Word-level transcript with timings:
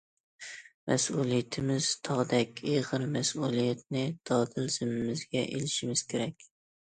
مەسئۇلىيىتىمىز 0.91 1.89
تاغدەك 2.07 2.63
ئېغىر، 2.71 3.05
مەسئۇلىيەتنى 3.17 4.03
دادىل 4.31 4.67
زىممىمىزگە 4.77 5.45
ئېلىشىمىز 5.51 6.03
كېرەك. 6.15 6.49